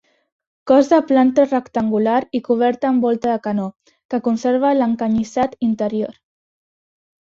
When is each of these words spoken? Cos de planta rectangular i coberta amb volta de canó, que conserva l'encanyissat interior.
Cos 0.69 0.87
de 0.93 0.97
planta 1.11 1.45
rectangular 1.51 2.15
i 2.41 2.43
coberta 2.49 2.91
amb 2.91 3.07
volta 3.09 3.31
de 3.35 3.39
canó, 3.47 3.69
que 4.09 4.25
conserva 4.31 4.77
l'encanyissat 4.83 5.59
interior. 5.73 6.23